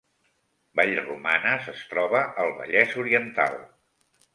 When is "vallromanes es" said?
0.79-1.85